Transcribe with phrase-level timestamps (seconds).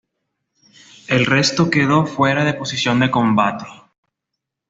[1.07, 3.67] El resto quedó fuera de posición de combate.